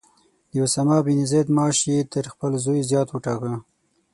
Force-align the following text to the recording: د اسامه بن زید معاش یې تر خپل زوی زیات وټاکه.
د 0.51 0.53
اسامه 0.65 0.97
بن 1.05 1.19
زید 1.31 1.47
معاش 1.55 1.77
یې 1.91 1.99
تر 2.13 2.25
خپل 2.33 2.51
زوی 2.65 2.81
زیات 2.89 3.07
وټاکه. 3.11 3.53